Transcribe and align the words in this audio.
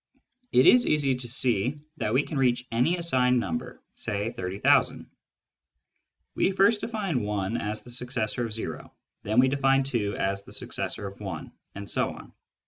It 0.51 0.65
is 0.65 0.87
easy 0.87 1.13
to 1.13 1.27
see 1.27 1.79
that 1.97 2.11
we 2.11 2.23
can 2.23 2.39
reach 2.39 2.65
any 2.71 2.97
assigned 2.97 3.39
number, 3.39 3.79
say 3.93 4.31
30,000. 4.31 5.05
We 6.33 6.49
first 6.49 6.81
define" 6.81 7.21
1" 7.21 7.57
as" 7.61 7.83
the 7.83 7.91
successor 7.91 8.47
of 8.47 8.59
o," 8.59 8.91
then 9.21 9.37
we 9.39 9.47
define" 9.47 9.83
2" 9.83 10.15
as" 10.17 10.43
the 10.43 10.53
successor 10.53 11.05
of 11.05 11.19
1," 11.19 11.51
and 11.75 11.87
so 11.87 12.09
on. 12.09 12.33